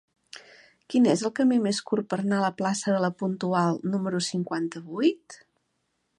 Quin 0.93 1.03
és 1.11 1.23
el 1.29 1.33
camí 1.39 1.59
més 1.65 1.81
curt 1.91 2.09
per 2.13 2.19
anar 2.23 2.39
a 2.39 2.47
la 2.47 2.51
plaça 2.63 2.95
de 2.97 3.03
La 3.07 3.13
Puntual 3.21 3.79
número 3.93 4.25
cinquanta-vuit? 4.31 5.39